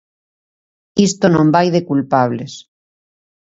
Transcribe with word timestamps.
Isto 1.07 1.25
non 1.35 1.47
vai 1.55 1.67
de 1.75 1.81
culpables. 1.89 2.53